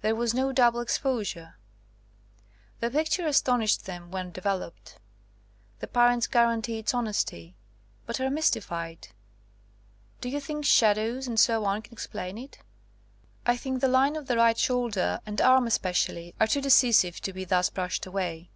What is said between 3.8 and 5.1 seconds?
them when developed.